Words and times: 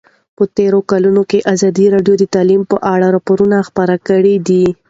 په 0.35 0.43
تېرو 0.57 0.79
کلونو 0.91 1.21
کې 1.29 1.45
ازادي 1.53 1.85
راډیو 1.93 2.15
د 2.19 2.23
تعلیم 2.35 2.61
په 2.71 2.77
اړه 2.93 3.05
راپورونه 3.15 3.57
خپاره 3.67 3.95
کړي 4.07 4.35
دي. 4.47 4.65